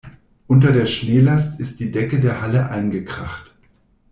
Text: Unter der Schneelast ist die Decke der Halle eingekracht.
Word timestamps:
Unter 0.47 0.71
der 0.71 0.87
Schneelast 0.87 1.59
ist 1.59 1.79
die 1.79 1.91
Decke 1.91 2.19
der 2.19 2.41
Halle 2.41 2.71
eingekracht. 2.71 3.51